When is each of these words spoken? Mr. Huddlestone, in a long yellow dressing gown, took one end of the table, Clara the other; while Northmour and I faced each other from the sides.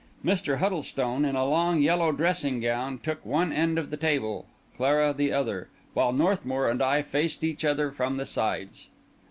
Mr. 0.25 0.57
Huddlestone, 0.57 1.23
in 1.25 1.35
a 1.35 1.45
long 1.45 1.79
yellow 1.79 2.11
dressing 2.11 2.59
gown, 2.59 2.97
took 2.97 3.23
one 3.23 3.53
end 3.53 3.77
of 3.77 3.91
the 3.91 3.97
table, 3.97 4.47
Clara 4.75 5.13
the 5.13 5.31
other; 5.31 5.69
while 5.93 6.11
Northmour 6.11 6.67
and 6.67 6.81
I 6.81 7.03
faced 7.03 7.43
each 7.43 7.63
other 7.63 7.91
from 7.91 8.17
the 8.17 8.25
sides. 8.25 8.87